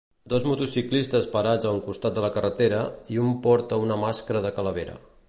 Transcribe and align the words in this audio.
Dos 0.31 0.45
motociclistes 0.51 1.27
parats 1.35 1.69
a 1.69 1.73
un 1.77 1.83
costat 1.89 2.17
de 2.17 2.25
la 2.25 2.31
carretera, 2.39 2.79
i 3.17 3.21
un 3.27 3.39
porta 3.49 3.81
una 3.85 4.03
màscara 4.05 4.43
de 4.49 4.55
calavera. 4.61 4.99